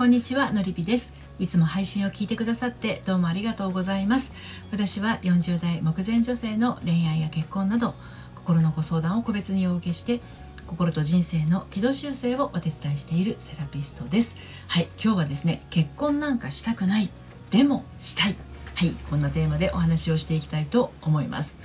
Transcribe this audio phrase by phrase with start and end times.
[0.00, 1.12] こんにちはのりぴです。
[1.38, 4.32] いつも配信を聞いてくださってどうもありがとうございます。
[4.72, 7.94] 私は40代目前女性の恋愛や結婚など
[8.34, 10.22] 心のご相談を個別にお受けして
[10.66, 14.36] 心と人生の軌道修正をお手伝いしているセラピストです。
[14.68, 17.10] はい今日はですね結婚なんかしたくない。
[17.50, 18.36] でもしたい。
[18.76, 21.58] はいこんなテーマでお話をしていきたいと思います。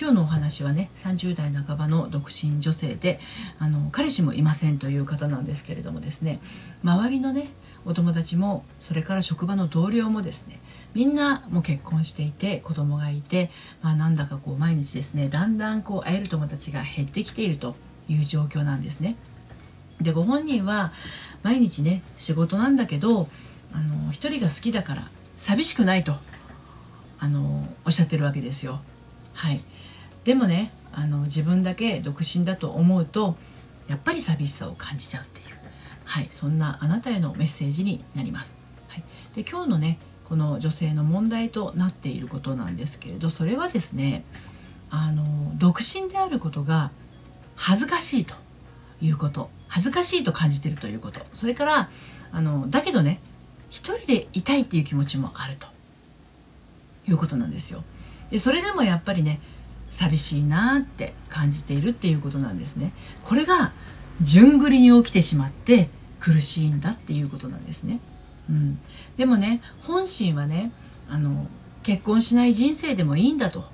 [0.00, 3.18] 今日のお話はね30代半ばの独身女性で
[3.58, 6.38] あの彼氏もいませんという方なんですけれどもですね
[6.84, 7.48] 周りのね
[7.84, 10.60] お友達もそれから職場の同僚もですね
[10.94, 13.50] みんなもう結婚していて子供がいて、
[13.82, 17.76] まあ、なんだかこう毎日ですねだんだんこう会える友達が減ってきていると
[18.08, 19.16] いう状況なんですね。
[20.00, 20.92] でご本人は
[21.42, 23.28] 毎日ね仕事なんだけど
[23.72, 26.14] あの一人が好きだから寂しくないと
[27.20, 28.80] あのおっしゃってるわけですよ。
[29.34, 29.60] はい、
[30.24, 33.36] でもねあの自分だけ独身だと思うと
[33.88, 35.37] やっぱり寂しさを感じちゃうって、
[36.08, 38.56] はい、そんなあなたへのメッセージになります。
[38.88, 44.24] はい、で今日のねこの女性の問題となっていることなんですけれどそれはですね
[44.90, 45.22] あの
[45.58, 46.90] 独身であることが
[47.56, 48.34] 恥ずかしいと
[49.02, 51.90] いうこと恥ずかしいと感じているということそれから
[52.32, 53.20] あのだけどね
[53.68, 55.66] 一人でいたいっていう気持ちもあると
[57.06, 57.84] いうことなんですよ。
[58.30, 59.40] でそれでもやっぱりね
[59.90, 63.72] 寂しいなって感じているっていうことなんですねこれが
[64.20, 65.88] 順繰りに起きてしまって
[66.20, 68.00] 苦しいんだっていうことなんですね、
[68.50, 68.78] うん、
[69.16, 70.72] でもね本心はね
[71.08, 71.46] あの
[71.82, 73.64] 結婚しない人生でもいいんだと。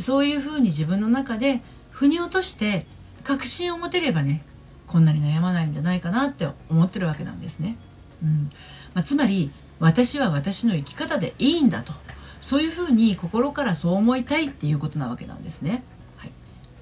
[0.00, 1.60] そういうふうに自分の中で
[1.90, 2.84] 腑に落として
[3.22, 4.44] 確信を持てればね
[4.88, 7.76] こんなに悩まないんじゃないかなって思ってるわけなんですね、
[8.22, 8.50] うん。
[8.92, 11.92] まあ、つまり私は私の生き方でいいんだと。
[12.40, 15.82] そういうふうに心からそう思いたいっていうことなわけなんですね。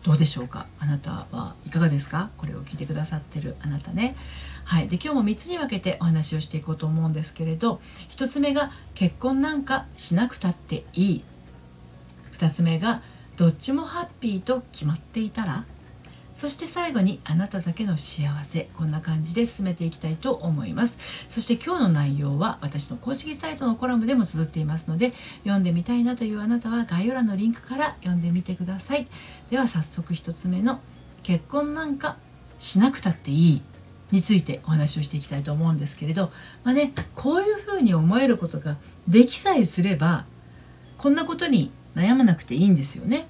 [0.03, 0.67] どうでしょうか？
[0.81, 2.31] あなたはいかがですか？
[2.37, 4.17] これを聞いてくださってるあなたね。
[4.65, 11.25] はい、で今日も3つに分けてお話をしていこうと思うんですけれど1つ目が結婚なんかしなくたっていい。
[12.33, 13.03] 2つ目が
[13.37, 15.65] どっちもハッピーと決まっていたら
[16.43, 20.99] そして最後にあなただけの幸せこんな感じで進めていきたいと思います。
[21.29, 25.13] そして今日の内容は私の公式サイトのコラムでも綴っていますので
[25.45, 29.07] 読んでみたいなというあなたは概要欄のリンクから読んでみてください。
[29.51, 30.81] では早速1つ目の
[31.23, 32.17] 結婚なんか
[32.59, 33.63] しなくたっていい
[34.11, 36.33] についてお話をしていきたいと思うんですけれど
[36.65, 40.25] まあねこういうふうに思えることができさえすれば
[40.99, 43.29] こんなことに悩まなくていいんですよね。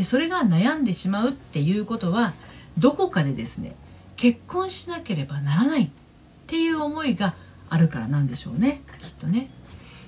[0.00, 2.32] でそれが悩んでしまうっていうことは
[2.78, 3.76] どこかでですね
[4.16, 5.90] 結婚しなければならないっ
[6.46, 7.34] ていう思いが
[7.68, 9.50] あるからなんでしょうねきっとね。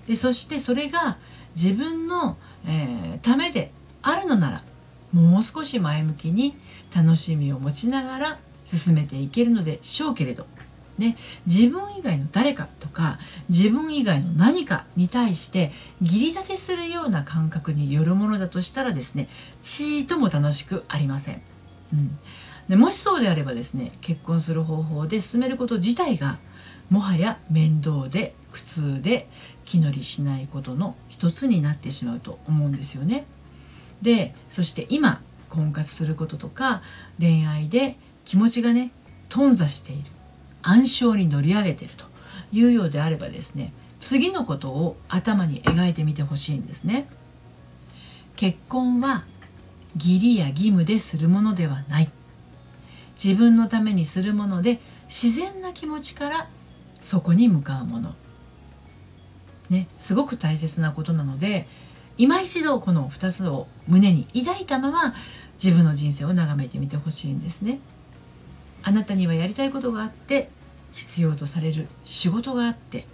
[0.08, 1.18] でそしてそれが
[1.54, 3.70] 自分の、えー、ためで
[4.00, 4.62] あるのなら
[5.12, 6.56] もう少し前向きに
[6.96, 10.46] 楽しみを持ちながら進めていけるのでしょうけれど
[10.98, 11.16] ね、
[11.46, 15.72] 自分以外の誰かとか自分以外の何かに対して
[16.02, 19.28] 義理立てするような感覚によるものだとしたらですね
[19.62, 21.42] ちーとも楽しくありません、
[21.94, 22.18] うん、
[22.68, 26.38] でもしそうであればですね結婚する方法で進めること自体が
[26.90, 29.28] もはや面倒で苦痛で
[29.64, 33.24] 気乗りしないことの一つになってしまうと思うんですよね。
[34.02, 36.82] でそして今婚活することとか
[37.18, 38.90] 恋愛で気持ちがね
[39.28, 40.02] 頓挫している。
[40.62, 42.04] 暗礁に乗り上げてると
[42.52, 47.08] いうようであればですね次のことを頭に描いてみてほしいんですね。
[48.34, 49.24] 結婚は
[49.94, 52.10] 義理や義務でするものではない。
[53.22, 56.48] 自分のためにするもので自然な気持ちから
[57.00, 58.14] そこに向かうもの。
[59.70, 61.68] ねすごく大切なことなので
[62.18, 65.14] 今一度この2つを胸に抱いたまま
[65.62, 67.78] 自分の人生を眺めてみてほしいんですね。
[68.82, 70.50] あなたにはやりたいことがあって
[70.92, 73.06] 必要とされる仕事があって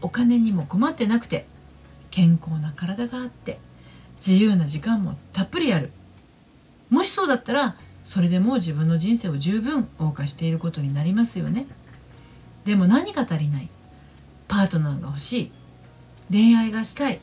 [0.00, 1.46] お金にも困ってなくて
[2.10, 3.58] 健康な体があって
[4.16, 5.92] 自由な時間もたっぷりある。
[6.90, 11.66] もしそうだったらそれでもう自分の人生を十分謳歌していることになりますよね。
[12.64, 13.68] でも何か足りない。
[14.48, 15.52] パートナーが欲しい。
[16.30, 17.20] 恋愛がしたい。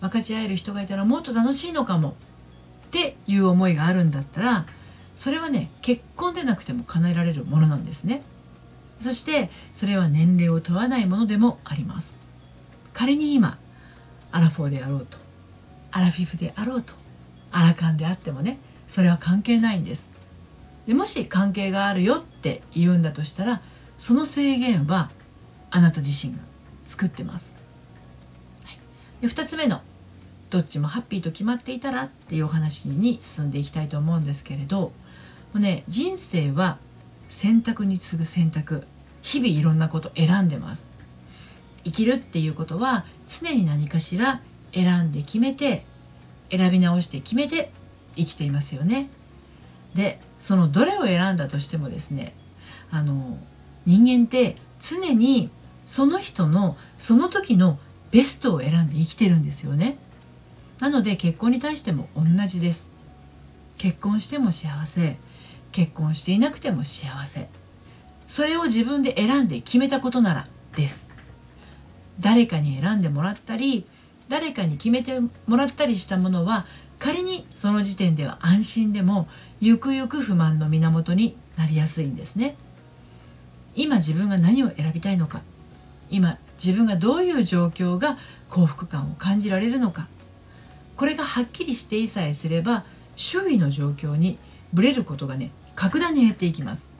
[0.00, 2.10] 分かち合える人がいたらもっと楽しいのかも。
[2.10, 4.66] っていう思いがあるんだったら
[5.16, 8.22] それはね結婚でなくても叶えられるものなんですね。
[8.98, 12.18] そしてそれは年齢を問わないものでもあります。
[12.92, 13.58] 仮に今
[14.32, 15.18] アラフォーであろうと
[15.90, 16.94] アラフィフであろうと
[17.50, 18.58] アラカンであってもね
[18.88, 20.10] それは関係ないんです。
[20.86, 23.62] でもし関係があるよって言うんだとしたら
[23.98, 25.10] その制限は
[25.70, 26.42] あなた自身が
[26.84, 27.56] 作ってます、
[28.64, 28.78] はい、
[29.22, 29.80] で2つ目の
[30.50, 34.92] どっちもハッピーと決まっていたらっていうお話に進んでいきたいと思うんですけれど
[35.54, 36.78] うね人生は
[37.28, 38.86] 選択に次ぐ選択。
[39.22, 40.90] 日々いろんなこと選んでます。
[41.82, 44.40] 生きるっていうことは常に何かしら
[44.72, 45.84] 選んで決めて
[46.50, 47.70] 選び直して決めて
[48.16, 49.08] 生きていますよね。
[49.94, 52.34] でそのどれを選んだとしてもですね
[52.90, 53.38] あの
[53.86, 55.50] 人間って常に
[55.86, 57.78] その人のその時の
[58.10, 59.96] ベストを選んで生きてるんですよね。
[60.80, 62.90] なので結婚に対しても同じです。
[63.78, 65.16] 結婚しても幸せ。
[65.74, 67.48] 結婚していなくても幸せ。
[68.28, 71.10] それを自分で選んで決めたことならです。
[72.20, 73.84] 誰かに選んでもらったり
[74.28, 75.18] 誰かに決めて
[75.48, 76.64] もらったりしたものは
[77.00, 79.26] 仮にその時点では安心でも
[79.60, 82.54] ゆくゆく不満の源になりやすいんですね。
[83.74, 85.42] 今自分が何を選びたいのか。
[86.08, 88.16] 今自分がどういう状況が
[88.48, 90.06] 幸福感を感じられるのか。
[90.96, 92.84] これがはっきりしていさえすれば
[93.16, 94.38] 周囲の状況に
[94.72, 96.90] ぶれることがね格段に減っていきます。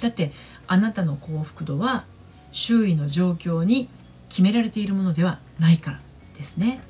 [0.00, 0.32] だって
[0.66, 2.04] あなたの幸福度は
[2.50, 3.88] 周囲の状況に
[4.28, 6.00] 決められているものではないから
[6.36, 6.80] ですね。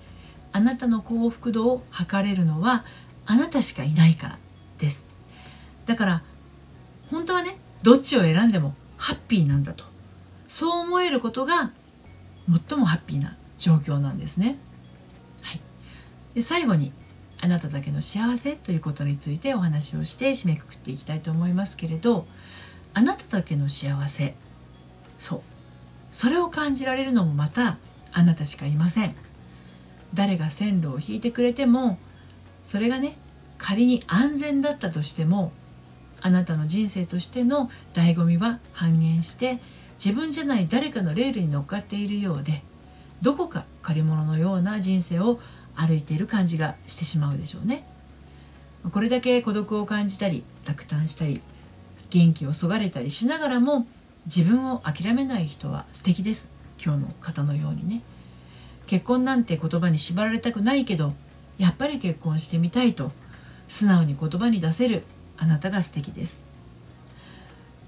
[0.52, 2.84] あなたの幸福度を測れるのは
[3.26, 4.38] あなたしかいないから
[4.78, 5.06] です。
[5.86, 6.22] だから
[7.10, 9.84] 本当はねどっちを選んでもハッピーなんだと。
[10.48, 11.70] そう思えることが
[12.68, 14.58] 最もハッピーな状況なんですね。
[15.40, 15.60] はい、
[16.34, 16.92] で最後に
[17.42, 22.24] あなただけの幸せということについてお話をして締めくくっていきたいと思いますけれど
[22.94, 24.34] あなただけの幸せ。
[25.18, 25.40] そう。
[26.12, 27.78] それを感じられるのもまた
[28.12, 29.16] あなたしかいません。
[30.14, 31.98] 誰が線路を引いてくれても
[32.64, 33.16] それがね
[33.58, 35.52] 仮に安全だったとしても
[36.20, 39.58] あなたの人生としての醍醐味は半減して
[39.94, 42.62] 自分じゃない誰かのレールに乗っかっているようで
[43.22, 45.40] どこか借り物のような人生を
[45.74, 47.86] 歩いている感じがしてしまうでしょうね。
[48.90, 51.40] これだけ孤独を感じたり落胆したり
[52.10, 53.86] 元気をそがれたりしながらも
[54.26, 56.50] 自分を諦めない人は素敵です。
[56.84, 58.02] 今日の方のようにね。
[58.86, 61.14] 結婚なんて言葉に縛られたくないけど
[61.58, 63.12] やっぱり結婚してみたいと
[63.68, 65.04] 素直に言葉に出せる
[65.38, 66.44] あなたが素敵です。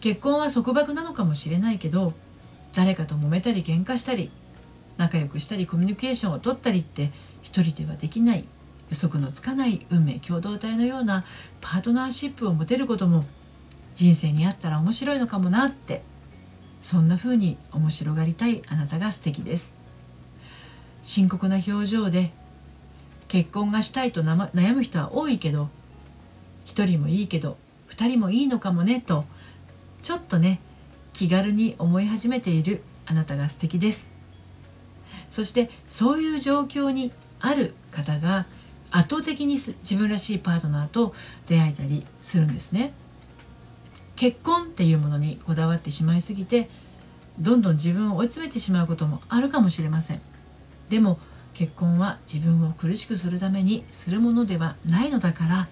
[0.01, 2.13] 結婚は束縛なのかもしれないけど
[2.75, 4.31] 誰かと揉めたり喧嘩したり
[4.97, 7.11] 仲良くしたりコミュニケーションを取ったりって
[7.43, 8.45] 一人ではできない
[8.91, 11.25] 予測のつかない運命共同体のような
[11.61, 13.25] パートナーシップを持てることも
[13.95, 16.03] 人生にあったら面白いのかもなって
[16.83, 19.75] そんな風に面白がりたいあなたが素敵です。
[21.03, 22.33] 深刻な表情で
[23.29, 25.69] 結婚がしたいと悩む人は多いけど
[26.65, 27.57] 一人もいいけど
[27.87, 29.25] 二人もいいのかもねと
[30.03, 30.61] ちょっとね
[31.13, 34.14] 気軽に思い始めているあなたが素敵です。
[35.35, 37.11] そしてそういう状況に
[37.41, 38.47] ある方が
[38.93, 41.13] 圧倒的に自分らしいパートナーと
[41.49, 42.93] 出会えたりするんですね。
[44.15, 46.71] 結婚っていうものにこだわってしまいすぎて
[47.41, 50.21] どんどん自分を追い詰めてしまうこともあるかもしれません。
[50.89, 51.19] でも
[51.53, 55.69] 結婚は自分を苦しくするためにするものではないのだから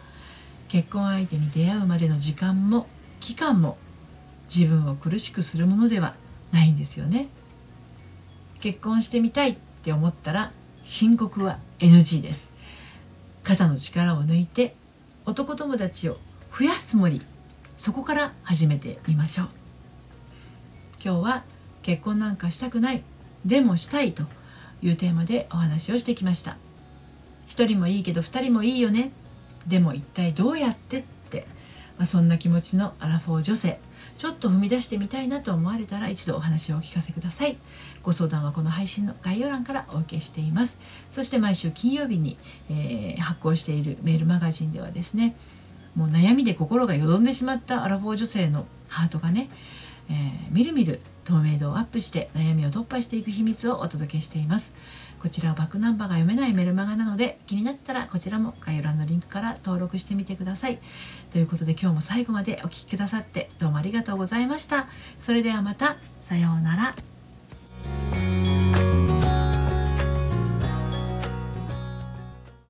[0.66, 2.88] 結婚相手に出会うまでの時間も
[3.20, 3.78] 期間も
[4.52, 6.16] 自分を苦しくするものでは
[6.50, 7.28] ないんですよね。
[8.62, 10.52] 結婚してみたいって思ったら
[10.84, 12.52] 申告は NG です。
[13.42, 14.76] 肩の力を抜いて
[15.26, 16.18] 男友達を
[16.56, 17.20] 増やすつもり。
[17.76, 19.48] そこから始めてみましょう。
[21.04, 21.44] 今日は
[21.82, 23.02] 結婚なんかしたくない。
[23.44, 24.22] でもしたいと
[24.80, 26.56] いうテーマでお話をしてきました。
[27.48, 29.10] 一人もいいけど二人もいいよね。
[29.66, 31.48] でも一体どうやってって、
[31.98, 33.80] まあ、そんな気持ちのアラフォー女性。
[34.16, 37.56] ちょっと踏み出してみたいなと思われたら一度お話をお聞かせください。
[38.02, 40.78] ご相談はこの配信の概要欄からお受けしています。
[41.10, 42.36] そして毎週金曜日に、
[42.70, 45.36] えー、発行しているメールマガジンではですね
[45.94, 49.50] もう悩みで心がよどんでしまったアラフォー女性のハートがね、
[50.08, 50.16] えー、
[50.50, 54.74] みるみる透明度をアップして悩みを突破していく秘密をお届けしています。
[55.22, 60.80] こちらはバックナンバーが読めないメルマガなので気になったらこちらも概要欄のリンクから登録してみてください。
[61.30, 64.88] ということで今日も最後までお聴きくださってどうもありがとうございました。
[65.20, 65.96] それではまた。
[66.20, 68.41] さようなら。